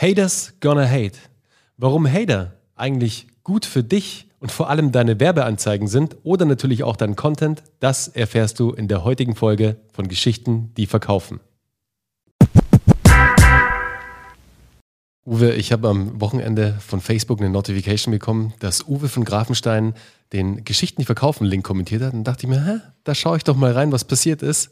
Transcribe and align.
Haters 0.00 0.54
gonna 0.60 0.88
hate. 0.88 1.18
Warum 1.76 2.10
Hater 2.10 2.54
eigentlich 2.74 3.26
gut 3.44 3.66
für 3.66 3.84
dich 3.84 4.28
und 4.38 4.50
vor 4.50 4.70
allem 4.70 4.92
deine 4.92 5.20
Werbeanzeigen 5.20 5.88
sind 5.88 6.16
oder 6.22 6.46
natürlich 6.46 6.84
auch 6.84 6.96
dein 6.96 7.16
Content, 7.16 7.62
das 7.80 8.08
erfährst 8.08 8.58
du 8.60 8.70
in 8.70 8.88
der 8.88 9.04
heutigen 9.04 9.36
Folge 9.36 9.76
von 9.92 10.08
Geschichten, 10.08 10.72
die 10.78 10.86
verkaufen. 10.86 11.40
Uwe, 15.26 15.52
ich 15.52 15.70
habe 15.70 15.90
am 15.90 16.18
Wochenende 16.18 16.78
von 16.80 17.02
Facebook 17.02 17.40
eine 17.40 17.50
Notification 17.50 18.10
bekommen, 18.10 18.54
dass 18.58 18.88
Uwe 18.88 19.10
von 19.10 19.24
Grafenstein 19.24 19.92
den 20.32 20.64
Geschichten, 20.64 21.02
die 21.02 21.06
verkaufen 21.06 21.44
Link 21.44 21.62
kommentiert 21.62 22.00
hat. 22.00 22.14
Und 22.14 22.24
dachte 22.24 22.46
ich 22.46 22.48
mir, 22.48 22.64
hä, 22.64 22.78
da 23.04 23.14
schaue 23.14 23.36
ich 23.36 23.44
doch 23.44 23.54
mal 23.54 23.72
rein, 23.72 23.92
was 23.92 24.04
passiert 24.04 24.40
ist. 24.40 24.70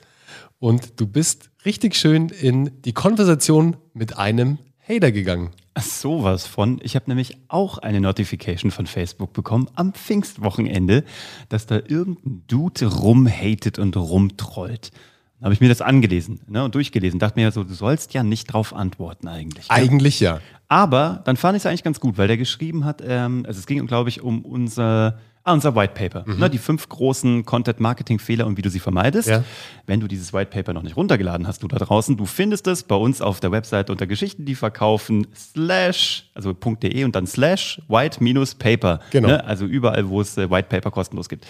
Und 0.58 0.98
du 0.98 1.06
bist 1.06 1.50
richtig 1.66 1.96
schön 1.96 2.30
in 2.30 2.80
die 2.80 2.94
Konversation 2.94 3.76
mit 3.92 4.16
einem 4.16 4.56
Hater 4.88 5.12
gegangen. 5.12 5.50
Ach, 5.74 5.82
sowas 5.82 6.46
von. 6.46 6.80
Ich 6.82 6.96
habe 6.96 7.04
nämlich 7.08 7.36
auch 7.48 7.76
eine 7.78 8.00
Notification 8.00 8.70
von 8.70 8.86
Facebook 8.86 9.34
bekommen 9.34 9.68
am 9.74 9.92
Pfingstwochenende, 9.92 11.04
dass 11.50 11.66
da 11.66 11.76
irgendein 11.76 12.42
Dude 12.46 12.86
rumhatet 12.86 13.78
und 13.78 13.96
rumtrollt. 13.96 14.90
Dann 15.38 15.44
habe 15.44 15.54
ich 15.54 15.60
mir 15.60 15.68
das 15.68 15.82
angelesen 15.82 16.40
ne, 16.48 16.64
und 16.64 16.74
durchgelesen. 16.74 17.20
Dachte 17.20 17.38
mir 17.38 17.44
ja 17.44 17.50
so, 17.50 17.64
du 17.64 17.74
sollst 17.74 18.14
ja 18.14 18.22
nicht 18.22 18.46
drauf 18.46 18.74
antworten 18.74 19.28
eigentlich. 19.28 19.70
Eigentlich 19.70 20.20
ja. 20.20 20.40
Aber 20.68 21.22
dann 21.24 21.36
fand 21.36 21.56
ich 21.56 21.62
es 21.62 21.66
eigentlich 21.66 21.84
ganz 21.84 22.00
gut, 22.00 22.16
weil 22.16 22.26
der 22.26 22.38
geschrieben 22.38 22.84
hat, 22.84 23.02
ähm, 23.06 23.44
also 23.46 23.60
es 23.60 23.66
ging, 23.66 23.86
glaube 23.86 24.08
ich, 24.08 24.22
um 24.22 24.42
unser 24.42 25.18
Ah, 25.48 25.54
unser 25.54 25.74
White 25.74 25.94
Paper. 25.94 26.24
Mhm. 26.26 26.40
Ne, 26.40 26.50
die 26.50 26.58
fünf 26.58 26.90
großen 26.90 27.46
Content-Marketing-Fehler 27.46 28.46
und 28.46 28.58
wie 28.58 28.62
du 28.62 28.68
sie 28.68 28.80
vermeidest. 28.80 29.30
Ja. 29.30 29.44
Wenn 29.86 29.98
du 29.98 30.06
dieses 30.06 30.34
White 30.34 30.50
Paper 30.50 30.74
noch 30.74 30.82
nicht 30.82 30.94
runtergeladen 30.94 31.46
hast, 31.46 31.62
du 31.62 31.68
da 31.68 31.78
draußen, 31.78 32.18
du 32.18 32.26
findest 32.26 32.66
es 32.66 32.82
bei 32.82 32.96
uns 32.96 33.22
auf 33.22 33.40
der 33.40 33.50
Website 33.50 33.88
unter 33.88 34.06
Geschichten, 34.06 34.44
die 34.44 34.54
verkaufen, 34.54 35.26
slash, 35.34 36.28
also 36.34 36.52
.de 36.52 37.02
und 37.02 37.16
dann 37.16 37.26
slash 37.26 37.80
white-paper. 37.88 39.00
Genau. 39.10 39.28
Ne, 39.28 39.42
also 39.46 39.64
überall, 39.64 40.10
wo 40.10 40.20
es 40.20 40.36
äh, 40.36 40.50
White 40.50 40.68
Paper 40.68 40.90
kostenlos 40.90 41.30
gibt. 41.30 41.46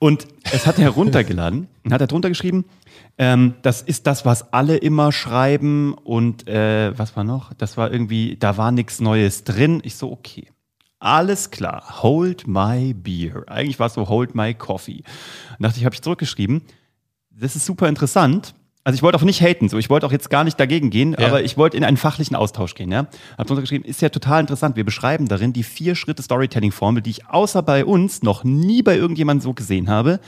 Und 0.00 0.26
es 0.42 0.66
hat 0.66 0.78
er 0.78 0.84
heruntergeladen 0.84 1.68
und 1.84 1.92
hat 1.92 2.00
er 2.00 2.08
drunter 2.08 2.30
geschrieben, 2.30 2.64
ähm, 3.18 3.54
das 3.62 3.82
ist 3.82 4.08
das, 4.08 4.26
was 4.26 4.52
alle 4.52 4.78
immer 4.78 5.12
schreiben 5.12 5.94
und 5.94 6.48
äh, 6.48 6.98
was 6.98 7.14
war 7.14 7.22
noch? 7.22 7.54
Das 7.54 7.76
war 7.76 7.92
irgendwie, 7.92 8.36
da 8.36 8.56
war 8.56 8.72
nichts 8.72 9.00
Neues 9.00 9.44
drin. 9.44 9.80
Ich 9.84 9.94
so, 9.94 10.10
okay. 10.10 10.48
Alles 11.00 11.50
klar, 11.50 12.02
hold 12.02 12.48
my 12.48 12.92
beer. 12.92 13.44
Eigentlich 13.46 13.78
war 13.78 13.86
es 13.86 13.94
so, 13.94 14.08
hold 14.08 14.34
my 14.34 14.52
coffee. 14.52 15.04
Und 15.56 15.62
dachte 15.62 15.78
ich, 15.78 15.84
habe 15.84 15.94
ich 15.94 16.02
zurückgeschrieben. 16.02 16.62
Das 17.30 17.54
ist 17.54 17.66
super 17.66 17.88
interessant. 17.88 18.54
Also 18.88 18.96
ich 18.96 19.02
wollte 19.02 19.18
auch 19.18 19.22
nicht 19.22 19.42
haten, 19.42 19.68
so 19.68 19.76
ich 19.76 19.90
wollte 19.90 20.06
auch 20.06 20.12
jetzt 20.12 20.30
gar 20.30 20.44
nicht 20.44 20.58
dagegen 20.58 20.88
gehen, 20.88 21.14
ja. 21.18 21.26
aber 21.26 21.44
ich 21.44 21.58
wollte 21.58 21.76
in 21.76 21.84
einen 21.84 21.98
fachlichen 21.98 22.34
Austausch 22.34 22.74
gehen. 22.74 22.90
Ja? 22.90 23.06
Hab 23.36 23.46
drunter 23.46 23.60
geschrieben, 23.60 23.84
ist 23.84 24.00
ja 24.00 24.08
total 24.08 24.40
interessant. 24.40 24.76
Wir 24.76 24.84
beschreiben 24.84 25.28
darin 25.28 25.52
die 25.52 25.62
vier 25.62 25.94
Schritte 25.94 26.22
Storytelling-Formel, 26.22 27.02
die 27.02 27.10
ich 27.10 27.28
außer 27.28 27.60
bei 27.60 27.84
uns 27.84 28.22
noch 28.22 28.44
nie 28.44 28.82
bei 28.82 28.96
irgendjemandem 28.96 29.42
so 29.42 29.52
gesehen 29.52 29.90
habe. 29.90 30.20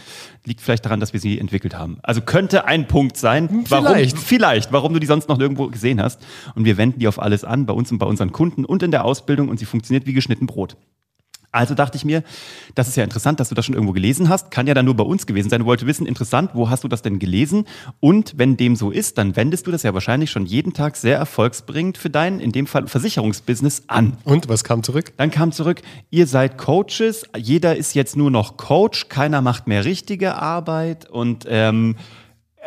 Liegt 0.44 0.61
vielleicht 0.61 0.84
daran, 0.84 1.00
dass 1.00 1.14
wir 1.14 1.20
sie 1.20 1.38
entwickelt 1.38 1.75
haben. 1.75 2.00
Also 2.03 2.20
könnte 2.20 2.66
ein 2.66 2.86
Punkt 2.86 3.16
sein, 3.16 3.48
hm, 3.48 3.64
vielleicht. 3.64 4.12
warum, 4.14 4.25
vielleicht, 4.27 4.72
warum 4.72 4.92
du 4.92 5.00
die 5.00 5.06
sonst 5.06 5.31
noch 5.31 5.38
nirgendwo 5.38 5.69
gesehen 5.69 5.98
hast. 5.98 6.20
Und 6.55 6.66
wir 6.66 6.77
wenden 6.77 6.98
die 6.98 7.08
auf 7.08 7.19
alles 7.19 7.44
an, 7.44 7.64
bei 7.64 7.72
uns 7.72 7.91
und 7.91 7.97
bei 7.97 8.05
unseren 8.05 8.31
Kunden 8.31 8.66
und 8.66 8.83
in 8.83 8.91
der 8.91 9.06
Ausbildung 9.06 9.48
und 9.48 9.58
sie 9.58 9.64
funktioniert 9.64 10.05
wie 10.05 10.12
geschnitten 10.12 10.47
Brot. 10.47 10.77
Also 11.53 11.75
dachte 11.75 11.97
ich 11.97 12.05
mir, 12.05 12.23
das 12.75 12.87
ist 12.87 12.97
ja 12.97 13.03
interessant, 13.03 13.41
dass 13.41 13.48
du 13.48 13.55
das 13.56 13.67
schon 13.67 13.75
irgendwo 13.75 13.93
gelesen 13.93 14.29
hast. 14.29 14.51
Kann 14.51 14.69
ja 14.69 14.75
dann 14.75 14.84
nur 14.84 14.95
bei 14.95 15.03
uns 15.03 15.27
gewesen 15.27 15.51
sein. 15.51 15.61
Du 15.61 15.67
wolltest 15.67 15.87
wissen, 15.87 16.06
interessant, 16.06 16.53
wo 16.55 16.70
hast 16.70 16.84
du 16.84 16.89
das 16.89 17.03
denn 17.03 17.19
gelesen? 17.19 17.65
Und 17.98 18.34
wenn 18.37 18.56
dem 18.56 18.77
so 18.77 18.91
ist, 18.91 19.19
dann 19.19 19.34
wendest 19.34 19.67
du 19.67 19.73
das 19.73 19.83
ja 19.83 19.93
wahrscheinlich 19.93 20.31
schon 20.31 20.47
jeden 20.47 20.75
Tag 20.75 20.97
sehr 20.97 21.17
erfolgsbringend 21.17 21.98
für 21.98 22.09
dein, 22.09 22.39
in 22.39 22.53
dem 22.53 22.67
Fall 22.67 22.87
Versicherungsbusiness 22.87 23.84
an. 23.89 24.17
Und 24.25 24.48
was 24.48 24.62
kam 24.62 24.84
zurück? 24.84 25.12
Dann 25.17 25.31
kam 25.33 25.51
zurück, 25.51 25.83
ihr 26.11 26.27
seid 26.27 26.56
Coaches, 26.56 27.25
jeder 27.37 27.77
ist 27.77 27.95
jetzt 27.95 28.17
nur 28.17 28.31
noch 28.31 28.56
Coach, 28.56 29.09
keiner 29.09 29.43
macht 29.43 29.67
mehr 29.67 29.84
richtige 29.84 30.37
Arbeit 30.37 31.10
und 31.10 31.47
ähm, 31.49 31.97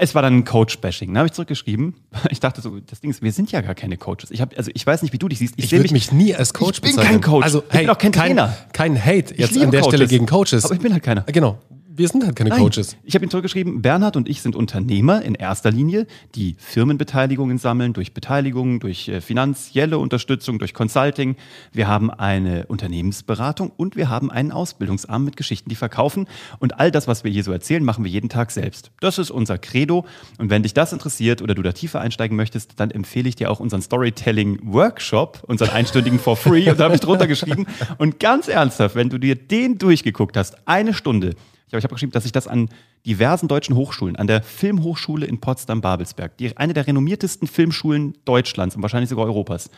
es 0.03 0.13
war 0.15 0.21
dann 0.21 0.37
ein 0.37 0.43
Coach-Bashing. 0.43 1.13
Da 1.13 1.19
habe 1.19 1.27
ich 1.27 1.33
zurückgeschrieben. 1.33 1.95
Ich 2.29 2.39
dachte 2.39 2.61
so, 2.61 2.79
das 2.79 2.99
Ding 2.99 3.11
ist, 3.11 3.21
wir 3.21 3.31
sind 3.31 3.51
ja 3.51 3.61
gar 3.61 3.75
keine 3.75 3.97
Coaches. 3.97 4.31
Ich 4.31 4.41
habe, 4.41 4.55
also 4.57 4.71
ich 4.73 4.85
weiß 4.85 5.01
nicht, 5.01 5.13
wie 5.13 5.17
du 5.17 5.27
dich 5.27 5.39
siehst. 5.39 5.53
Ich, 5.57 5.65
ich 5.65 5.71
würde 5.71 5.83
mich, 5.83 6.11
mich, 6.11 6.11
nie 6.11 6.35
als 6.35 6.53
Coach 6.53 6.77
ich 6.77 6.81
bezeichnen. 6.81 7.03
Ich 7.03 7.11
bin 7.11 7.21
kein 7.21 7.31
Coach. 7.31 7.43
Also, 7.43 7.63
hey, 7.69 7.81
ich 7.81 7.87
bin 7.87 7.89
auch 7.89 7.97
kein, 7.97 8.11
kein 8.11 8.27
Trainer. 8.27 8.57
Kein 8.73 9.05
Hate 9.05 9.35
jetzt 9.35 9.57
an 9.57 9.71
der 9.71 9.81
Coaches. 9.81 9.95
Stelle 9.95 10.07
gegen 10.07 10.25
Coaches. 10.25 10.65
Aber 10.65 10.73
ich 10.73 10.81
bin 10.81 10.93
halt 10.93 11.03
keiner. 11.03 11.21
Genau 11.23 11.59
wir 11.95 12.07
sind 12.07 12.25
halt 12.25 12.35
keine 12.35 12.49
Nein. 12.49 12.59
Coaches. 12.59 12.97
Ich 13.03 13.13
habe 13.13 13.25
ihm 13.25 13.29
zurückgeschrieben, 13.29 13.81
Bernhard 13.81 14.15
und 14.15 14.27
ich 14.27 14.41
sind 14.41 14.55
Unternehmer 14.55 15.21
in 15.21 15.35
erster 15.35 15.69
Linie, 15.69 16.07
die 16.33 16.55
Firmenbeteiligungen 16.57 17.59
sammeln 17.59 17.93
durch 17.93 18.13
Beteiligungen, 18.13 18.79
durch 18.79 19.07
äh, 19.09 19.21
finanzielle 19.21 19.99
Unterstützung, 19.99 20.57
durch 20.57 20.73
Consulting. 20.73 21.35
Wir 21.71 21.87
haben 21.87 22.09
eine 22.09 22.65
Unternehmensberatung 22.65 23.71
und 23.77 23.95
wir 23.95 24.09
haben 24.09 24.31
einen 24.31 24.51
Ausbildungsarm 24.51 25.23
mit 25.23 25.37
Geschichten, 25.37 25.69
die 25.69 25.75
verkaufen. 25.75 26.27
Und 26.59 26.79
all 26.79 26.89
das, 26.89 27.07
was 27.07 27.23
wir 27.23 27.31
hier 27.31 27.43
so 27.43 27.51
erzählen, 27.51 27.83
machen 27.83 28.03
wir 28.03 28.11
jeden 28.11 28.29
Tag 28.29 28.49
selbst. 28.49 28.91
Das 28.99 29.19
ist 29.19 29.29
unser 29.29 29.59
Credo. 29.59 30.05
Und 30.39 30.49
wenn 30.49 30.63
dich 30.63 30.73
das 30.73 30.93
interessiert 30.93 31.41
oder 31.43 31.53
du 31.53 31.61
da 31.61 31.73
tiefer 31.73 32.01
einsteigen 32.01 32.35
möchtest, 32.35 32.79
dann 32.79 32.89
empfehle 32.89 33.29
ich 33.29 33.35
dir 33.35 33.51
auch 33.51 33.59
unseren 33.59 33.83
Storytelling-Workshop, 33.83 35.43
unseren 35.47 35.69
einstündigen 35.69 36.17
for 36.17 36.37
free. 36.37 36.69
Und 36.71 36.79
da 36.79 36.85
habe 36.85 36.95
ich 36.95 37.01
drunter 37.01 37.27
geschrieben. 37.27 37.67
Und 37.99 38.19
ganz 38.19 38.47
ernsthaft, 38.47 38.95
wenn 38.95 39.09
du 39.09 39.19
dir 39.19 39.35
den 39.35 39.77
durchgeguckt 39.77 40.35
hast, 40.37 40.67
eine 40.67 40.93
Stunde, 40.93 41.35
ich 41.79 41.83
habe 41.83 41.93
geschrieben, 41.93 42.11
dass 42.11 42.25
ich 42.25 42.31
das 42.31 42.47
an 42.47 42.69
diversen 43.05 43.47
deutschen 43.47 43.75
Hochschulen, 43.75 44.15
an 44.15 44.27
der 44.27 44.41
Filmhochschule 44.43 45.25
in 45.25 45.39
Potsdam-Babelsberg, 45.39 46.33
eine 46.55 46.73
der 46.73 46.87
renommiertesten 46.87 47.47
Filmschulen 47.47 48.15
Deutschlands 48.25 48.75
und 48.75 48.81
wahrscheinlich 48.81 49.09
sogar 49.09 49.25
Europas, 49.25 49.69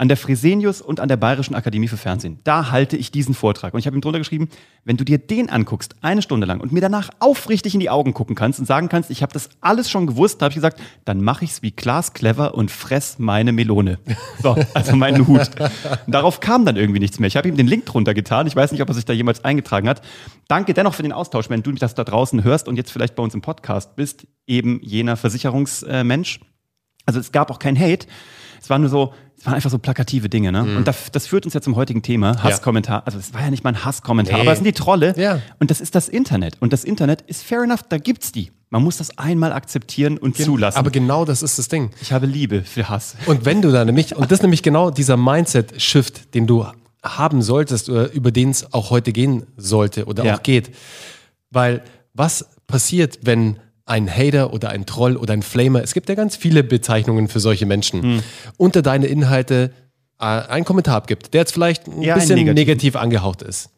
an 0.00 0.08
der 0.08 0.16
Fresenius 0.16 0.80
und 0.80 0.98
an 0.98 1.10
der 1.10 1.18
Bayerischen 1.18 1.54
Akademie 1.54 1.86
für 1.86 1.98
Fernsehen. 1.98 2.38
Da 2.44 2.70
halte 2.70 2.96
ich 2.96 3.10
diesen 3.10 3.34
Vortrag. 3.34 3.74
Und 3.74 3.80
ich 3.80 3.86
habe 3.86 3.98
ihm 3.98 4.00
drunter 4.00 4.18
geschrieben, 4.18 4.48
wenn 4.86 4.96
du 4.96 5.04
dir 5.04 5.18
den 5.18 5.50
anguckst, 5.50 5.94
eine 6.00 6.22
Stunde 6.22 6.46
lang, 6.46 6.60
und 6.60 6.72
mir 6.72 6.80
danach 6.80 7.10
aufrichtig 7.18 7.74
in 7.74 7.80
die 7.80 7.90
Augen 7.90 8.14
gucken 8.14 8.34
kannst 8.34 8.58
und 8.58 8.64
sagen 8.64 8.88
kannst, 8.88 9.10
ich 9.10 9.20
habe 9.20 9.34
das 9.34 9.50
alles 9.60 9.90
schon 9.90 10.06
gewusst, 10.06 10.40
habe 10.40 10.52
ich 10.52 10.54
gesagt, 10.54 10.80
dann 11.04 11.22
mache 11.22 11.44
ich 11.44 11.50
es 11.50 11.62
wie 11.62 11.70
Klaas 11.70 12.14
Clever 12.14 12.54
und 12.54 12.70
fress 12.70 13.18
meine 13.18 13.52
Melone. 13.52 13.98
So, 14.42 14.56
also 14.72 14.96
meinen 14.96 15.26
Hut. 15.26 15.50
Und 16.06 16.14
darauf 16.14 16.40
kam 16.40 16.64
dann 16.64 16.76
irgendwie 16.76 17.00
nichts 17.00 17.18
mehr. 17.18 17.28
Ich 17.28 17.36
habe 17.36 17.48
ihm 17.48 17.58
den 17.58 17.66
Link 17.66 17.84
drunter 17.84 18.14
getan. 18.14 18.46
Ich 18.46 18.56
weiß 18.56 18.72
nicht, 18.72 18.80
ob 18.80 18.88
er 18.88 18.94
sich 18.94 19.04
da 19.04 19.12
jemals 19.12 19.44
eingetragen 19.44 19.86
hat. 19.86 20.00
Danke 20.48 20.72
dennoch 20.72 20.94
für 20.94 21.02
den 21.02 21.12
Austausch, 21.12 21.50
wenn 21.50 21.62
du 21.62 21.72
mich 21.72 21.80
das 21.80 21.94
da 21.94 22.04
draußen 22.04 22.42
hörst 22.42 22.68
und 22.68 22.76
jetzt 22.76 22.90
vielleicht 22.90 23.16
bei 23.16 23.22
uns 23.22 23.34
im 23.34 23.42
Podcast 23.42 23.96
bist, 23.96 24.26
eben 24.46 24.80
jener 24.82 25.18
Versicherungsmensch. 25.18 26.40
Also 27.10 27.20
es 27.20 27.32
gab 27.32 27.50
auch 27.50 27.58
kein 27.58 27.78
Hate. 27.78 28.06
Es 28.62 28.70
war 28.70 28.78
nur 28.78 28.88
so, 28.88 29.12
es 29.36 29.44
waren 29.44 29.54
einfach 29.54 29.70
so 29.70 29.78
plakative 29.78 30.28
Dinge, 30.28 30.52
ne? 30.52 30.62
Mhm. 30.62 30.76
Und 30.76 30.86
das, 30.86 31.10
das, 31.10 31.26
führt 31.26 31.44
uns 31.44 31.54
ja 31.54 31.60
zum 31.60 31.74
heutigen 31.74 32.02
Thema, 32.02 32.40
Hasskommentar. 32.40 32.98
Ja. 32.98 33.02
Also 33.06 33.18
es 33.18 33.34
war 33.34 33.40
ja 33.40 33.50
nicht 33.50 33.64
mal 33.64 33.70
ein 33.70 33.84
Hasskommentar, 33.84 34.36
nee. 34.36 34.42
aber 34.42 34.52
es 34.52 34.58
sind 34.58 34.66
die 34.66 34.72
Trolle. 34.72 35.14
Ja. 35.16 35.40
Und 35.58 35.70
das 35.72 35.80
ist 35.80 35.96
das 35.96 36.08
Internet. 36.08 36.56
Und 36.60 36.72
das 36.72 36.84
Internet 36.84 37.22
ist 37.22 37.42
fair 37.42 37.62
enough, 37.62 37.82
da 37.88 37.98
gibt's 37.98 38.30
die. 38.30 38.52
Man 38.68 38.84
muss 38.84 38.98
das 38.98 39.18
einmal 39.18 39.52
akzeptieren 39.52 40.18
und 40.18 40.36
Gen 40.36 40.46
zulassen. 40.46 40.78
Aber 40.78 40.90
genau 40.90 41.24
das 41.24 41.42
ist 41.42 41.58
das 41.58 41.66
Ding. 41.66 41.90
Ich 42.00 42.12
habe 42.12 42.26
Liebe 42.26 42.62
für 42.62 42.88
Hass. 42.88 43.16
Und 43.26 43.44
wenn 43.44 43.62
du 43.62 43.72
da 43.72 43.84
nämlich, 43.84 44.14
und 44.14 44.30
das 44.30 44.38
ist 44.38 44.42
nämlich 44.42 44.62
genau 44.62 44.90
dieser 44.90 45.16
Mindset-Shift, 45.16 46.34
den 46.34 46.46
du 46.46 46.66
haben 47.02 47.42
solltest 47.42 47.88
oder 47.88 48.12
über 48.12 48.30
den 48.30 48.50
es 48.50 48.72
auch 48.72 48.90
heute 48.90 49.12
gehen 49.12 49.46
sollte 49.56 50.04
oder 50.04 50.24
ja. 50.24 50.36
auch 50.36 50.42
geht. 50.42 50.70
Weil 51.50 51.82
was 52.14 52.46
passiert, 52.66 53.20
wenn 53.22 53.58
ein 53.86 54.08
Hater 54.08 54.52
oder 54.52 54.70
ein 54.70 54.86
Troll 54.86 55.16
oder 55.16 55.32
ein 55.32 55.42
Flamer. 55.42 55.82
Es 55.82 55.94
gibt 55.94 56.08
ja 56.08 56.14
ganz 56.14 56.36
viele 56.36 56.62
Bezeichnungen 56.62 57.28
für 57.28 57.40
solche 57.40 57.66
Menschen. 57.66 58.02
Hm. 58.02 58.22
Unter 58.56 58.82
deine 58.82 59.06
Inhalte 59.06 59.72
äh, 60.18 60.24
einen 60.24 60.64
Kommentar 60.64 60.96
abgibt, 60.96 61.34
der 61.34 61.40
jetzt 61.40 61.52
vielleicht 61.52 61.86
ein 61.86 62.02
ja, 62.02 62.14
bisschen 62.14 62.36
negativ. 62.36 62.54
negativ 62.54 62.96
angehaucht 62.96 63.42
ist. 63.42 63.70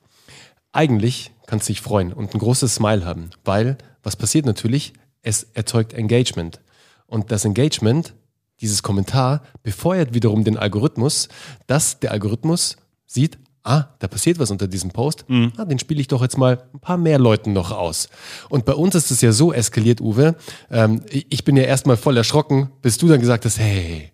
Eigentlich 0.73 1.31
kannst 1.47 1.69
du 1.69 1.73
dich 1.73 1.81
freuen 1.81 2.13
und 2.13 2.35
ein 2.35 2.39
großes 2.39 2.77
Smile 2.77 3.05
haben, 3.05 3.31
weil 3.45 3.79
was 4.03 4.17
passiert 4.17 4.47
natürlich? 4.47 4.95
Es 5.23 5.45
erzeugt 5.55 5.93
Engagement. 5.93 6.61
Und 7.07 7.31
das 7.31 7.45
Engagement, 7.45 8.15
dieses 8.61 8.83
Kommentar, 8.83 9.43
befeuert 9.63 10.15
wiederum 10.15 10.45
den 10.45 10.57
Algorithmus, 10.57 11.29
dass 11.67 12.01
der 12.01 12.11
Algorithmus 12.11 12.77
sieht, 13.07 13.39
ah, 13.65 13.85
da 13.99 14.09
passiert 14.09 14.39
was 14.39 14.51
unter 14.51 14.69
diesem 14.69 14.91
Post, 14.91 15.25
mhm. 15.29 15.53
ah, 15.57 15.65
den 15.65 15.79
spiele 15.79 16.01
ich 16.01 16.09
doch 16.09 16.23
jetzt 16.23 16.39
mal 16.39 16.63
ein 16.75 16.81
paar 16.81 16.97
mehr 16.97 17.19
Leuten 17.19 17.53
noch 17.53 17.71
aus. 17.71 18.09
Und 18.49 18.65
bei 18.65 18.75
uns 18.75 18.95
ist 18.95 19.11
es 19.11 19.21
ja 19.21 19.33
so 19.33 19.53
eskaliert, 19.53 20.01
Uwe. 20.01 20.35
Ähm, 20.71 21.03
ich 21.11 21.45
bin 21.45 21.57
ja 21.57 21.65
erstmal 21.65 21.97
voll 21.97 22.17
erschrocken, 22.17 22.71
bis 22.83 22.99
du 22.99 23.09
dann 23.09 23.21
gesagt 23.21 23.45
hast, 23.45 23.59
hey, 23.59 24.13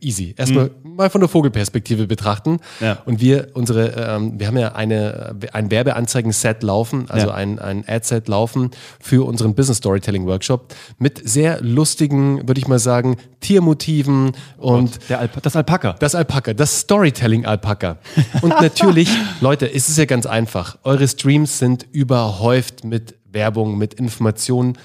easy. 0.00 0.34
Erstmal 0.36 0.70
mhm. 0.82 0.96
mal 0.96 1.08
von 1.08 1.22
der 1.22 1.28
Vogelperspektive 1.28 2.06
betrachten. 2.06 2.58
Ja. 2.80 2.98
Und 3.06 3.20
wir, 3.20 3.48
unsere, 3.54 3.92
ähm, 3.92 4.38
wir 4.38 4.46
haben 4.46 4.58
ja 4.58 4.72
eine, 4.72 5.36
ein 5.52 5.70
Werbeanzeigen-Set 5.70 6.62
laufen, 6.62 7.06
also 7.08 7.28
ja. 7.28 7.34
ein, 7.34 7.58
ein 7.58 7.82
Ad-Set 7.86 8.28
laufen 8.28 8.70
für 9.00 9.26
unseren 9.26 9.54
Business 9.54 9.78
Storytelling 9.78 10.26
Workshop 10.26 10.74
mit 10.98 11.26
sehr 11.26 11.62
lustigen, 11.62 12.46
würde 12.46 12.60
ich 12.60 12.68
mal 12.68 12.78
sagen, 12.78 13.16
Tiermotiven 13.40 14.32
und 14.58 15.08
der 15.08 15.20
Alp 15.20 15.42
das 15.42 15.56
Alpaka. 15.56 15.94
Das 15.94 16.14
Alpaka, 16.14 16.52
das 16.52 16.80
Storytelling-Alpaka. 16.80 17.98
Und 18.42 18.50
natürlich, 18.60 19.08
Leute, 19.40 19.72
es 19.72 19.88
ist 19.88 19.96
ja 19.96 20.04
ganz 20.04 20.26
einfach. 20.26 20.76
Eure 20.82 21.08
Streams 21.08 21.58
sind 21.58 21.86
überhäuft 21.90 22.84
mit 22.84 23.14
Werbung, 23.32 23.78
mit 23.78 23.94
Informationen. 23.94 24.76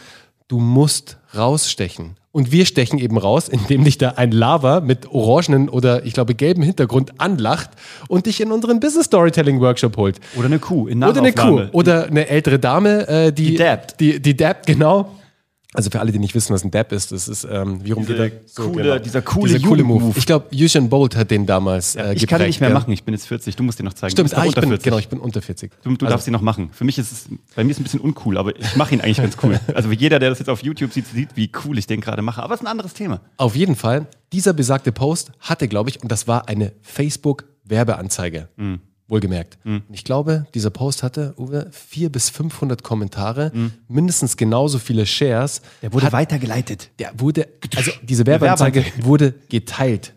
Du 0.47 0.59
musst 0.59 1.17
rausstechen. 1.35 2.15
Und 2.35 2.51
wir 2.51 2.65
stechen 2.65 2.97
eben 2.97 3.19
raus, 3.19 3.47
indem 3.47 3.83
dich 3.83 3.99
da 3.99 4.13
ein 4.15 4.31
Lava 4.31 4.79
mit 4.79 5.05
orangenen 5.11 5.69
oder 5.69 6.03
ich 6.03 6.13
glaube 6.13 6.33
gelben 6.33 6.63
Hintergrund 6.63 7.13
anlacht 7.19 7.69
und 8.07 8.25
dich 8.25 8.41
in 8.41 8.51
unseren 8.51 8.79
Business 8.79 9.05
Storytelling 9.05 9.61
Workshop 9.61 9.95
holt. 9.97 10.19
Oder 10.35 10.47
eine 10.47 10.57
Kuh 10.57 10.87
in 10.87 11.03
Oder 11.03 11.19
eine 11.19 11.31
Nahaufnahme. 11.31 11.67
Kuh. 11.67 11.77
Oder 11.77 12.07
eine 12.07 12.27
ältere 12.27 12.57
Dame, 12.57 13.07
äh, 13.07 13.31
die, 13.31 13.51
Die 13.51 13.55
dabbt. 13.55 13.99
Die, 13.99 14.19
die 14.19 14.35
dabbt, 14.35 14.65
genau. 14.65 15.11
Also 15.73 15.89
für 15.89 15.99
alle, 15.99 16.11
die 16.11 16.19
nicht 16.19 16.35
wissen, 16.35 16.53
was 16.53 16.63
ein 16.63 16.71
Dab 16.71 16.91
ist, 16.91 17.11
das 17.11 17.27
ist, 17.27 17.47
ähm, 17.49 17.83
wie 17.83 17.91
rum 17.91 18.05
Diese 18.05 18.15
geht 18.29 18.57
der? 18.57 18.65
coole- 18.65 19.01
dieser 19.01 19.21
coole 19.23 19.53
Dieser 19.53 19.67
coole 19.67 19.83
Move. 19.83 20.13
Ich 20.15 20.25
glaube, 20.25 20.45
Usain 20.53 20.87
Bolt 20.89 21.15
hat 21.15 21.31
den 21.31 21.45
damals 21.45 21.95
äh, 21.95 22.13
ich 22.13 22.27
kann 22.27 22.41
ihn 22.41 22.47
nicht 22.47 22.59
mehr 22.59 22.69
geprägt, 22.69 22.69
ja. 22.69 22.69
machen, 22.69 22.91
ich 22.91 23.03
bin 23.03 23.13
jetzt 23.13 23.27
40, 23.27 23.55
du 23.55 23.63
musst 23.63 23.79
den 23.79 23.85
noch 23.85 23.93
zeigen. 23.93 24.11
Stimmt, 24.11 24.29
du 24.31 24.35
bist 24.35 24.41
ah, 24.41 24.45
ich 24.45 24.53
bin, 24.55 24.69
40. 24.69 24.83
genau, 24.83 24.97
ich 24.99 25.09
bin 25.09 25.19
unter 25.19 25.41
40. 25.41 25.71
Du, 25.83 25.95
du 25.97 26.05
darfst 26.05 26.27
ihn 26.27 26.33
noch 26.33 26.41
machen. 26.41 26.69
Für 26.73 26.83
mich 26.83 26.97
ist 26.99 27.11
es, 27.11 27.25
bei 27.55 27.63
mir 27.63 27.71
ist 27.71 27.77
es 27.77 27.81
ein 27.81 27.83
bisschen 27.83 28.01
uncool, 28.01 28.37
aber 28.37 28.55
ich 28.57 28.75
mache 28.75 28.93
ihn 28.93 29.01
eigentlich 29.01 29.17
ganz 29.17 29.35
cool. 29.43 29.59
Also 29.73 29.91
jeder, 29.91 30.19
der 30.19 30.29
das 30.29 30.39
jetzt 30.39 30.49
auf 30.49 30.61
YouTube 30.63 30.93
sieht, 30.93 31.07
sieht, 31.07 31.29
wie 31.35 31.51
cool 31.65 31.77
ich 31.77 31.87
den 31.87 32.01
gerade 32.01 32.21
mache. 32.21 32.43
Aber 32.43 32.53
es 32.53 32.59
ist 32.61 32.65
ein 32.67 32.71
anderes 32.71 32.93
Thema. 32.93 33.21
Auf 33.37 33.55
jeden 33.55 33.75
Fall, 33.75 34.07
dieser 34.31 34.53
besagte 34.53 34.91
Post 34.91 35.31
hatte, 35.39 35.67
glaube 35.67 35.89
ich, 35.89 36.01
und 36.03 36.11
das 36.11 36.27
war 36.27 36.47
eine 36.47 36.73
Facebook-Werbeanzeige. 36.81 38.49
Mhm. 38.57 38.81
Wohlgemerkt. 39.13 39.57
Und 39.63 39.83
Ich 39.91 40.03
glaube, 40.03 40.47
dieser 40.53 40.71
Post 40.71 41.03
hatte, 41.03 41.33
Uwe, 41.37 41.67
400 41.71 42.11
bis 42.11 42.29
500 42.31 42.83
Kommentare, 42.83 43.51
mindestens 43.87 44.35
genauso 44.37 44.79
viele 44.79 45.05
Shares. 45.05 45.61
Mhm. 45.61 45.65
Der 45.83 45.93
wurde 45.93 46.05
hat, 46.07 46.13
weitergeleitet. 46.13 46.89
der 46.99 47.11
wurde, 47.17 47.47
also 47.75 47.91
diese 48.01 48.25
Werbeanzeige 48.25 48.83
wurde 49.01 49.35
geteilt. 49.49 50.13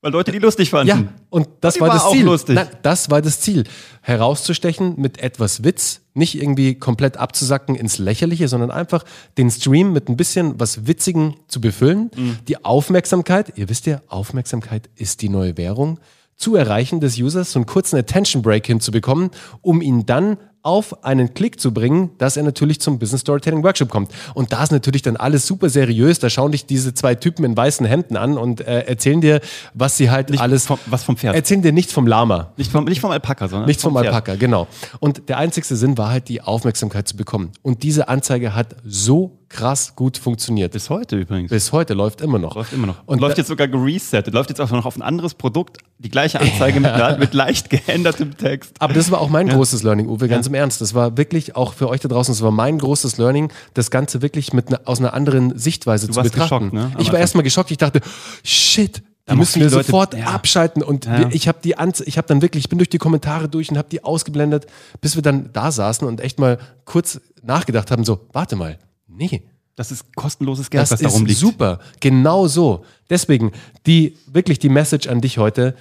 Weil 0.00 0.12
Leute 0.12 0.30
die 0.30 0.38
lustig 0.38 0.70
fanden. 0.70 0.88
Ja, 0.88 1.02
und 1.28 1.48
das 1.60 1.74
die 1.74 1.80
war 1.80 1.88
das 1.88 2.04
auch 2.04 2.12
Ziel. 2.12 2.24
lustig. 2.24 2.54
Nein, 2.54 2.68
das 2.82 3.10
war 3.10 3.20
das 3.20 3.40
Ziel. 3.40 3.64
Herauszustechen 4.02 4.94
mit 5.00 5.18
etwas 5.18 5.64
Witz, 5.64 6.00
nicht 6.14 6.40
irgendwie 6.40 6.76
komplett 6.76 7.16
abzusacken 7.16 7.74
ins 7.74 7.98
Lächerliche, 7.98 8.46
sondern 8.48 8.70
einfach 8.70 9.04
den 9.38 9.50
Stream 9.50 9.92
mit 9.92 10.08
ein 10.08 10.16
bisschen 10.16 10.58
was 10.60 10.86
Witzigen 10.86 11.34
zu 11.48 11.60
befüllen. 11.60 12.10
Mhm. 12.16 12.36
Die 12.46 12.64
Aufmerksamkeit, 12.64 13.52
ihr 13.56 13.68
wisst 13.68 13.86
ja, 13.86 14.00
Aufmerksamkeit 14.06 14.88
ist 14.94 15.20
die 15.22 15.28
neue 15.28 15.56
Währung, 15.56 15.98
zu 16.38 16.54
erreichen 16.56 17.00
des 17.00 17.18
Users, 17.18 17.52
so 17.52 17.58
einen 17.58 17.66
kurzen 17.66 17.96
Attention 17.98 18.42
Break 18.42 18.66
hinzubekommen, 18.66 19.30
um 19.60 19.82
ihn 19.82 20.06
dann 20.06 20.38
auf 20.62 21.04
einen 21.04 21.34
Klick 21.34 21.60
zu 21.60 21.72
bringen, 21.72 22.10
dass 22.18 22.36
er 22.36 22.42
natürlich 22.42 22.80
zum 22.80 22.98
Business 22.98 23.22
Storytelling 23.22 23.62
Workshop 23.62 23.88
kommt. 23.88 24.10
Und 24.34 24.52
da 24.52 24.62
ist 24.62 24.70
natürlich 24.72 25.02
dann 25.02 25.16
alles 25.16 25.46
super 25.46 25.68
seriös. 25.70 26.18
Da 26.18 26.28
schauen 26.28 26.52
dich 26.52 26.66
diese 26.66 26.92
zwei 26.94 27.14
Typen 27.14 27.44
in 27.44 27.56
weißen 27.56 27.86
Hemden 27.86 28.16
an 28.16 28.36
und 28.36 28.60
äh, 28.60 28.80
erzählen 28.80 29.20
dir, 29.20 29.40
was 29.72 29.96
sie 29.96 30.10
halt 30.10 30.30
Nicht 30.30 30.40
alles. 30.40 30.66
vom- 30.66 30.78
was 30.86 31.04
vom 31.04 31.16
Pferd. 31.16 31.34
Erzählen 31.36 31.62
dir 31.62 31.72
nichts 31.72 31.92
vom 31.92 32.06
Lama. 32.06 32.52
Nicht 32.56 32.72
vom, 32.72 32.84
nicht 32.84 33.00
vom 33.00 33.10
Alpaka, 33.12 33.48
sondern 33.48 33.66
Nichts 33.66 33.82
vom 33.82 33.94
Pferd. 33.94 34.06
Alpaka, 34.08 34.34
genau. 34.34 34.66
Und 35.00 35.28
der 35.28 35.38
einzigste 35.38 35.74
Sinn 35.76 35.96
war 35.96 36.10
halt, 36.10 36.28
die 36.28 36.42
Aufmerksamkeit 36.42 37.08
zu 37.08 37.16
bekommen. 37.16 37.50
Und 37.62 37.82
diese 37.82 38.08
Anzeige 38.08 38.54
hat 38.54 38.76
so 38.84 39.38
krass 39.48 39.94
gut 39.96 40.18
funktioniert. 40.18 40.72
Bis 40.72 40.90
heute 40.90 41.16
übrigens. 41.16 41.50
Bis 41.50 41.72
heute 41.72 41.94
läuft 41.94 42.20
immer 42.20 42.38
noch. 42.38 42.54
Läuft 42.54 42.72
immer 42.72 42.86
noch. 42.86 42.98
Und 43.06 43.14
Und 43.14 43.20
läuft 43.20 43.36
da- 43.38 43.40
jetzt 43.40 43.48
sogar 43.48 43.66
geresettet. 43.68 44.34
Läuft 44.34 44.50
jetzt 44.50 44.60
auch 44.60 44.70
noch 44.70 44.84
auf 44.84 44.96
ein 44.96 45.02
anderes 45.02 45.34
Produkt. 45.34 45.78
Die 45.98 46.10
gleiche 46.10 46.40
Anzeige 46.40 46.80
mit, 46.80 46.90
mit 47.18 47.34
leicht 47.34 47.70
geändertem 47.70 48.36
Text. 48.36 48.74
Aber 48.78 48.92
das 48.92 49.10
war 49.10 49.20
auch 49.20 49.30
mein 49.30 49.48
großes 49.48 49.82
Learning, 49.82 50.08
Uwe, 50.08 50.28
ganz 50.28 50.46
im 50.46 50.54
Ernst. 50.54 50.80
Das 50.80 50.94
war 50.94 51.16
wirklich 51.16 51.56
auch 51.56 51.72
für 51.72 51.88
euch 51.88 52.00
da 52.00 52.08
draußen, 52.08 52.32
das 52.34 52.42
war 52.42 52.50
mein 52.50 52.78
großes 52.78 53.16
Learning, 53.16 53.50
das 53.74 53.90
Ganze 53.90 54.20
wirklich 54.22 54.52
mit 54.52 54.70
ne, 54.70 54.80
aus 54.84 54.98
einer 55.00 55.14
anderen 55.14 55.58
Sichtweise 55.58 56.08
zu 56.08 56.16
warst 56.16 56.30
betrachten. 56.32 56.70
geschockt, 56.70 56.94
ne? 56.94 57.00
Ich 57.00 57.10
war 57.12 57.18
erstmal 57.18 57.42
geschockt. 57.42 57.70
Ich 57.70 57.78
dachte, 57.78 58.00
shit, 58.44 59.02
auch 59.26 59.34
müssen 59.34 59.60
wir 59.60 59.70
Leute- 59.70 59.84
sofort 59.84 60.14
ja. 60.14 60.26
abschalten. 60.26 60.82
Und 60.82 61.06
Ja. 61.06 61.28
ich 61.30 61.48
habe 61.48 61.58
die 61.64 61.76
Anze 61.78 62.04
ich 62.04 62.16
habe 62.18 62.28
dann 62.28 62.42
wirklich, 62.42 62.64
ich 62.64 62.68
bin 62.68 62.78
durch 62.78 62.88
die 62.90 62.98
Kommentare 62.98 63.48
durch 63.48 63.70
und 63.70 63.78
habe 63.78 63.88
die 63.90 64.04
ausgeblendet, 64.04 64.66
bis 65.00 65.16
wir 65.16 65.22
dann 65.22 65.50
da 65.52 65.72
saßen 65.72 66.06
und 66.06 66.20
echt 66.20 66.38
mal 66.38 66.58
kurz 66.84 67.20
nachgedacht 67.42 67.90
haben, 67.90 68.04
so, 68.04 68.20
warte 68.32 68.56
mal, 68.56 68.78
nee, 69.08 69.42
Das 69.76 69.90
ist 69.90 70.14
kostenloses 70.14 70.70
Geld, 70.70 70.82
das 70.82 70.90
was 70.92 71.00
ist 71.00 71.06
darum 71.06 71.26
liegt. 71.26 71.38
super. 71.38 71.78
Genau 72.00 72.46
so. 72.46 72.84
Deswegen, 73.10 73.52
die, 73.86 74.16
wirklich 74.26 74.58
die 74.58 74.68
Message 74.68 75.08
an 75.08 75.20
dich 75.20 75.38
heute. 75.38 75.74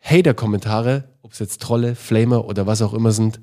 Hater-Kommentare, 0.00 1.04
ob 1.22 1.32
es 1.32 1.38
jetzt 1.38 1.62
Trolle, 1.62 1.94
Flamer 1.94 2.44
oder 2.44 2.66
was 2.66 2.82
auch 2.82 2.92
immer 2.94 3.12
sind, 3.12 3.40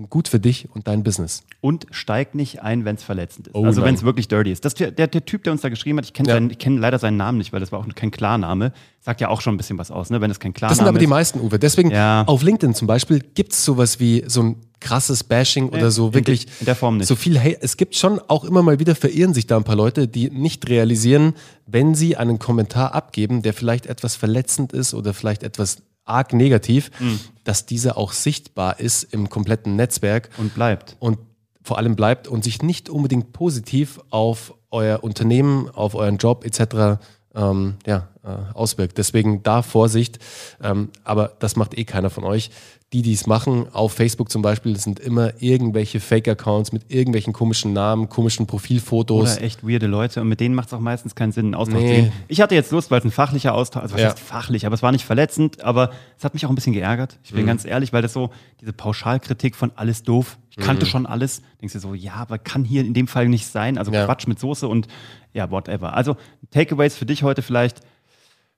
sind 0.00 0.10
gut 0.10 0.28
für 0.28 0.40
dich 0.40 0.68
und 0.74 0.88
dein 0.88 1.02
Business. 1.02 1.42
Und 1.60 1.86
steig 1.90 2.34
nicht 2.34 2.62
ein, 2.62 2.84
wenn 2.84 2.96
es 2.96 3.02
verletzend 3.02 3.48
ist. 3.48 3.54
Oh 3.54 3.64
also 3.64 3.82
wenn 3.82 3.94
es 3.94 4.02
wirklich 4.02 4.28
dirty 4.28 4.50
ist. 4.50 4.64
Das, 4.64 4.74
der, 4.74 4.90
der, 4.90 5.06
der 5.06 5.24
Typ, 5.24 5.44
der 5.44 5.52
uns 5.52 5.60
da 5.62 5.68
geschrieben 5.68 5.98
hat, 5.98 6.04
ich 6.06 6.12
kenne 6.12 6.28
Ja. 6.30 6.40
kenn 6.56 6.78
leider 6.78 6.98
seinen 6.98 7.16
Namen 7.18 7.38
nicht, 7.38 7.52
weil 7.52 7.60
das 7.60 7.70
war 7.72 7.78
auch 7.80 7.86
kein 7.94 8.10
Klarname, 8.10 8.72
sagt 9.00 9.20
ja 9.20 9.28
auch 9.28 9.40
schon 9.40 9.54
ein 9.54 9.56
bisschen 9.58 9.78
was 9.78 9.90
aus, 9.90 10.10
ne? 10.10 10.20
wenn 10.20 10.30
es 10.30 10.40
kein 10.40 10.54
Klarname 10.54 10.72
Das 10.72 10.78
sind 10.78 10.88
aber 10.88 10.98
die 10.98 11.04
ist. 11.04 11.10
meisten, 11.10 11.40
Uwe. 11.40 11.58
Deswegen, 11.58 11.90
Ja. 11.90 12.24
auf 12.26 12.42
LinkedIn 12.42 12.74
zum 12.74 12.86
Beispiel, 12.86 13.20
gibt 13.34 13.52
es 13.52 13.64
sowas 13.64 14.00
wie 14.00 14.24
so 14.26 14.42
ein 14.42 14.56
krasses 14.80 15.22
Bashing 15.24 15.68
oder 15.68 15.90
so 15.90 16.14
wirklich. 16.14 16.46
in 16.60 16.64
der 16.66 16.74
Form 16.74 16.96
nicht. 16.96 17.06
So 17.06 17.14
viel 17.14 17.38
Hate. 17.38 17.58
Es 17.60 17.76
gibt 17.76 17.94
schon 17.96 18.18
auch 18.28 18.44
immer 18.44 18.62
mal 18.62 18.78
wieder 18.78 18.94
verirren 18.94 19.34
sich 19.34 19.46
da 19.46 19.58
ein 19.58 19.64
paar 19.64 19.76
Leute, 19.76 20.08
die 20.08 20.30
nicht 20.30 20.66
realisieren, 20.70 21.34
wenn 21.66 21.94
sie 21.94 22.16
einen 22.16 22.38
Kommentar 22.38 22.94
abgeben, 22.94 23.42
der 23.42 23.52
vielleicht 23.52 23.84
etwas 23.84 24.16
verletzend 24.16 24.72
ist 24.72 24.94
oder 24.94 25.12
vielleicht 25.12 25.42
etwas 25.42 25.82
arg 26.04 26.32
negativ, 26.32 26.90
Mhm. 27.00 27.20
dass 27.44 27.66
dieser 27.66 27.96
auch 27.96 28.12
sichtbar 28.12 28.80
ist 28.80 29.02
im 29.04 29.28
kompletten 29.28 29.76
Netzwerk 29.76 30.30
Und 30.38 30.54
bleibt. 30.54 30.96
und 30.98 31.18
vor 31.62 31.78
allem 31.78 31.94
bleibt 31.96 32.26
und 32.26 32.42
sich 32.42 32.62
nicht 32.62 32.88
unbedingt 32.88 33.32
positiv 33.32 34.00
auf 34.10 34.54
euer 34.70 35.04
Unternehmen, 35.04 35.68
auf 35.68 35.94
euren 35.94 36.16
Job 36.16 36.44
etc. 36.44 37.00
Ähm, 37.34 37.74
ja, 37.86 38.08
äh, 38.24 38.54
auswirkt. 38.54 38.98
Deswegen 38.98 39.42
da 39.44 39.62
Vorsicht. 39.62 40.18
Ähm, 40.62 40.88
aber 41.04 41.32
das 41.38 41.54
macht 41.54 41.78
eh 41.78 41.84
keiner 41.84 42.10
von 42.10 42.24
euch. 42.24 42.50
Die, 42.92 43.02
die 43.02 43.12
es 43.12 43.28
machen, 43.28 43.66
auf 43.72 43.92
Facebook 43.92 44.32
zum 44.32 44.42
Beispiel, 44.42 44.72
das 44.72 44.82
sind 44.82 44.98
immer 44.98 45.40
irgendwelche 45.40 46.00
Fake-Accounts 46.00 46.72
mit 46.72 46.90
irgendwelchen 46.90 47.32
komischen 47.32 47.72
Namen, 47.72 48.08
komischen 48.08 48.48
Profilfotos. 48.48 49.34
Oder 49.36 49.42
echt 49.44 49.62
weirde 49.62 49.86
Leute 49.86 50.20
und 50.20 50.28
mit 50.28 50.40
denen 50.40 50.56
macht 50.56 50.66
es 50.68 50.74
auch 50.74 50.80
meistens 50.80 51.14
keinen 51.14 51.30
Sinn, 51.30 51.44
einen 51.46 51.54
Austausch 51.54 51.82
Nee. 51.82 51.86
zu 51.86 51.94
gehen. 52.10 52.12
Ich 52.26 52.40
hatte 52.40 52.56
jetzt 52.56 52.72
Lust, 52.72 52.90
weil 52.90 52.98
es 52.98 53.04
ein 53.04 53.12
fachlicher 53.12 53.54
Austausch, 53.54 53.82
also 53.84 53.94
was 53.94 54.00
Ja. 54.02 54.08
heißt 54.08 54.18
fachlich, 54.18 54.66
aber 54.66 54.74
es 54.74 54.82
war 54.82 54.90
nicht 54.90 55.04
verletzend, 55.04 55.62
aber 55.62 55.92
es 56.18 56.24
hat 56.24 56.34
mich 56.34 56.44
auch 56.46 56.48
ein 56.50 56.56
bisschen 56.56 56.72
geärgert. 56.72 57.20
Ich 57.22 57.30
Mhm. 57.30 57.36
bin 57.36 57.46
ganz 57.46 57.64
ehrlich, 57.64 57.92
weil 57.92 58.02
das 58.02 58.12
so, 58.12 58.30
diese 58.60 58.72
Pauschalkritik 58.72 59.54
von 59.54 59.70
alles 59.76 60.02
doof, 60.02 60.36
ich 60.50 60.56
kannte 60.56 60.84
Mhm. 60.84 60.90
schon 60.90 61.06
alles, 61.06 61.42
denkst 61.60 61.74
du 61.74 61.78
so, 61.78 61.94
ja, 61.94 62.14
aber 62.14 62.38
kann 62.38 62.64
hier 62.64 62.84
in 62.84 62.92
dem 62.92 63.06
Fall 63.06 63.28
nicht 63.28 63.46
sein, 63.46 63.78
also 63.78 63.92
Ja. 63.92 64.04
Quatsch 64.04 64.26
mit 64.26 64.40
Soße 64.40 64.66
und 64.66 64.88
ja, 65.32 65.48
whatever. 65.52 65.94
Also 65.94 66.16
Takeaways 66.50 66.96
für 66.96 67.06
dich 67.06 67.22
heute 67.22 67.42
vielleicht, 67.42 67.80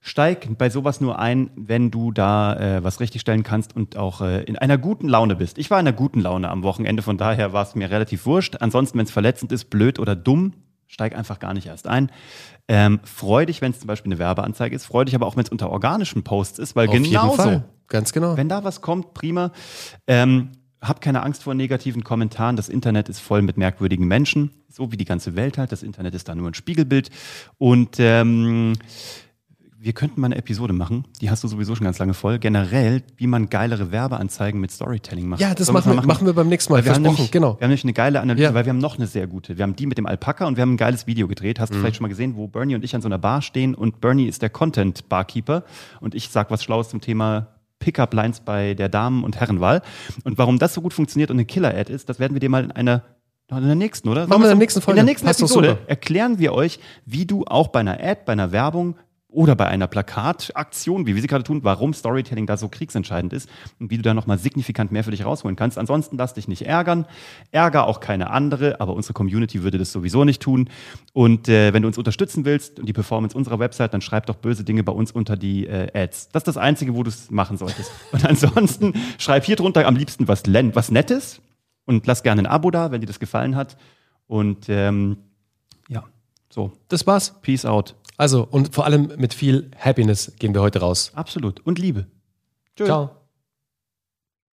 Steig 0.05 0.59
bei 0.59 0.69
sowas 0.69 1.01
nur 1.01 1.21
ein, 1.21 1.53
wenn 1.55 1.93
du 1.93 2.11
da 2.11 2.57
äh, 2.57 2.83
was 2.83 2.99
richtigstellen 2.99 3.45
kannst 3.45 3.77
und 3.77 3.97
auch 3.97 4.21
äh, 4.21 4.43
in 4.43 4.59
einer 4.59 4.77
guten 4.77 5.09
Laune 5.09 5.37
bist. 5.37 5.59
Ich 5.59 5.71
war 5.71 5.79
in 5.79 5.87
einer 5.87 5.97
guten 5.97 6.21
Laune 6.21 6.51
am 6.51 6.65
Wochenende, 6.65 7.05
von 7.05 7.19
daher 7.19 7.53
war 7.53 7.63
es 7.63 7.77
mir 7.77 7.89
relativ 7.89 8.27
wurscht. 8.27 8.57
Ansonsten, 8.59 8.99
wenn 8.99 9.07
es 9.07 9.13
verletzend 9.13 9.53
ist, 9.53 9.71
blöd 9.71 10.01
oder 10.01 10.17
dumm, 10.17 10.55
steig 10.89 11.15
einfach 11.15 11.39
gar 11.39 11.55
nicht 11.55 11.69
erst 11.69 11.87
ein. 11.87 12.11
Ähm, 12.67 12.99
freu 13.05 13.47
dich, 13.47 13.63
wenn 13.63 13.71
es 13.71 13.79
zum 13.79 13.87
Beispiel 13.87 14.11
eine 14.11 14.19
Werbeanzeige 14.19 14.75
ist. 14.75 14.87
Freu 14.87 15.05
dich 15.05 15.15
aber 15.15 15.27
auch, 15.27 15.37
wenn 15.37 15.45
es 15.45 15.51
unter 15.51 15.71
organischen 15.71 16.25
Posts 16.25 16.59
ist, 16.59 16.75
weil 16.75 16.89
Auf 16.89 16.95
jeden 16.95 17.05
genauso, 17.05 17.37
Fall. 17.37 17.65
Ganz 17.87 18.13
genau. 18.13 18.37
wenn 18.37 18.49
da 18.49 18.65
was 18.65 18.81
kommt, 18.81 19.15
prima. 19.15 19.53
Ähm, 20.09 20.51
hab 20.83 21.01
keine 21.01 21.23
Angst 21.23 21.45
vor 21.45 21.55
negativen 21.55 22.05
Kommentaren. 22.05 22.57
Das 22.57 22.69
Internet 22.69 23.09
ist 23.09 23.21
voll 23.21 23.41
mit 23.43 23.57
merkwürdigen 23.57 24.07
Menschen, 24.07 24.51
so 24.69 24.91
wie 24.93 24.97
die 24.97 25.05
ganze 25.05 25.37
Welt 25.37 25.57
halt. 25.57 25.73
Das 25.73 25.83
Internet 25.83 26.15
ist 26.15 26.29
da 26.29 26.35
nur 26.35 26.49
ein 26.49 26.55
Spiegelbild. 26.55 27.11
Und 27.59 27.97
ähm, 27.99 28.75
wir 29.79 29.93
könnten 29.95 30.21
mal 30.21 30.27
eine 30.27 30.37
Episode 30.37 30.73
machen, 30.73 31.07
die 31.21 31.29
hast 31.29 31.43
du 31.43 31.49
sowieso 31.49 31.75
schon 31.75 31.85
ganz 31.85 31.99
lange 31.99 32.15
voll, 32.15 32.39
generell, 32.39 33.03
wie 33.17 33.27
man 33.27 33.49
geilere 33.49 33.91
Werbeanzeigen 33.91 34.61
mit 34.61 34.71
Storytelling 34.71 35.27
macht. 35.27 35.41
Ja, 35.41 35.55
das 35.55 35.73
machen 35.73 35.93
wir, 35.97 36.03
machen 36.03 36.25
wir 36.25 36.35
beim 36.35 36.49
nächsten 36.49 36.73
Mal. 36.73 36.85
wir 36.85 36.95
haben, 36.95 37.03
nämlich, 37.03 37.33
genau. 37.33 37.55
wir 37.59 37.65
haben 37.65 37.71
nämlich 37.71 37.83
eine 37.83 37.93
geile 37.93 38.21
Analyse, 38.21 38.45
Ja. 38.45 38.55
weil 38.55 38.65
wir 38.65 38.71
haben 38.71 38.79
noch 38.79 38.97
eine 38.97 39.09
sehr 39.09 39.27
gute. 39.27 39.59
Wir 39.59 39.65
haben 39.65 39.75
die 39.75 39.87
mit 39.87 39.99
dem 39.99 40.07
Alpaka 40.07 40.47
und 40.47 40.57
wir 40.57 40.63
haben 40.63 40.75
ein 40.75 40.77
geiles 40.77 41.09
Video 41.09 41.27
gedreht. 41.27 41.59
Mhm. 41.59 41.63
Hast 41.63 41.75
du 41.75 41.79
vielleicht 41.79 41.97
schon 41.97 42.05
mal 42.05 42.09
gesehen, 42.09 42.37
wo 42.37 42.47
Bernie 42.47 42.77
und 42.77 42.85
ich 42.85 42.95
an 42.95 43.03
so 43.03 43.09
einer 43.09 43.19
Bar 43.19 43.43
stehen 43.43 43.75
und 43.75 44.01
Bernie 44.01 44.27
ist 44.27 44.43
der 44.43 44.51
Content-Barkeeper 44.51 45.65
und 46.01 46.15
ich 46.15 46.29
sag 46.29 46.53
was 46.53 46.63
Schlaues 46.63 46.89
zum 46.89 47.01
Thema 47.01 47.49
Pickup-Lines 47.83 48.41
bei 48.41 48.75
der 48.75 48.89
Damen- 48.89 49.25
und 49.25 49.39
Herrenwahl. 49.41 49.83
Und 50.25 50.39
warum 50.39 50.59
das 50.59 50.75
so 50.75 50.81
gut 50.81 50.95
funktioniert 50.95 51.31
und 51.31 51.37
eine 51.37 51.45
Killer-Ad 51.45 51.93
ist, 51.93 52.09
das 52.09 52.19
werden 52.19 52.35
wir 52.35 52.41
dir 52.41 52.49
mal 52.49 52.65
in 52.65 52.71
einer 52.71 53.03
in 53.51 53.67
der 53.67 53.75
nächsten, 53.75 54.09
oder? 54.09 54.27
Machen 54.27 54.41
wir 54.41 54.51
in 54.51 54.57
der 54.59 54.65
nächsten 54.65 54.81
Folge. 54.81 55.01
In 55.01 55.05
der 55.05 55.13
nächsten 55.13 55.27
Passt 55.27 55.41
Episode 55.41 55.79
erklären 55.87 56.39
wir 56.39 56.55
euch, 56.55 56.81
wie 57.05 57.27
du 57.27 57.45
auch 57.45 57.69
bei 57.69 57.81
einer 57.81 58.03
Ad, 58.03 58.23
bei 58.25 58.33
einer 58.33 58.51
Werbung 58.51 58.97
oder 59.33 59.57
bei 59.57 59.67
einer 59.67 59.87
Plakataktion, 59.87 61.07
wie 61.07 61.15
wir 61.15 61.23
sie 61.23 61.27
gerade 61.29 61.45
tun, 61.45 61.65
warum 61.65 61.95
Storytelling 61.95 62.47
da 62.47 62.57
so 62.57 62.69
kriegsentscheidend 62.69 63.33
ist 63.33 63.49
und 63.81 63.91
wie 63.91 63.97
du 63.97 64.03
da 64.03 64.15
nochmal 64.15 64.39
signifikant 64.39 64.93
mehr 64.93 65.05
für 65.05 65.11
dich 65.11 65.25
rausholen 65.25 65.57
kannst. 65.57 65.79
Ansonsten 65.79 66.17
lass 66.19 66.35
dich 66.35 66.49
nicht 66.49 66.67
ärgern. 66.67 67.07
Ärger 67.51 67.87
auch 67.87 68.01
keine 68.01 68.31
andere, 68.31 68.81
aber 68.81 68.95
unsere 68.95 69.15
Community 69.15 69.63
würde 69.63 69.79
das 69.79 69.93
sowieso 69.93 70.25
nicht 70.25 70.43
tun. 70.43 70.69
Und 71.13 71.49
äh, 71.49 71.73
wenn 71.73 71.83
du 71.83 71.89
uns 71.89 71.99
unterstützen 71.99 72.45
willst 72.45 72.79
und 72.79 72.87
die 72.87 72.93
Performance 72.93 73.37
unserer 73.37 73.59
Website, 73.59 73.95
dann 73.95 74.01
schreib 74.03 74.27
doch 74.27 74.37
böse 74.37 74.65
Dinge 74.65 74.83
bei 74.85 74.93
uns 74.93 75.13
unter 75.13 75.37
die 75.37 75.67
äh, 75.67 75.89
Ads. 75.99 76.29
Das 76.29 76.43
ist 76.43 76.49
das 76.49 76.57
Einzige, 76.57 76.95
wo 76.95 77.03
du 77.03 77.09
es 77.09 77.31
machen 77.31 77.57
solltest. 77.57 77.91
Und 78.13 78.25
ansonsten 78.27 78.93
schreib 79.19 79.45
hier 79.45 79.57
drunter 79.57 79.87
am 79.87 79.97
liebsten 79.97 80.29
was, 80.29 80.47
len- 80.47 80.75
was 80.75 80.91
Nettes 80.91 81.41
und 81.87 82.07
lass 82.07 82.23
gerne 82.23 82.43
ein 82.43 82.47
Abo 82.47 82.71
da, 82.71 82.91
wenn 82.93 83.01
dir 83.01 83.07
das 83.07 83.19
gefallen 83.19 83.57
hat. 83.57 83.77
Und 84.27 84.69
ähm, 84.69 85.17
ja, 85.89 86.05
so, 86.49 86.73
Das 86.89 87.07
war's. 87.07 87.35
Peace 87.43 87.65
out. 87.65 87.95
Also, 88.23 88.47
und 88.49 88.73
vor 88.73 88.85
allem 88.85 89.13
mit 89.17 89.35
viel 89.35 89.73
Happiness 89.77 90.35
gehen 90.39 90.55
wir 90.55 90.61
heute 90.63 90.79
raus. 90.79 91.11
Absolut. 91.17 91.59
Und 91.67 91.81
Liebe. 91.81 92.07
Tschö. 92.77 92.85
Ciao. 92.85 93.22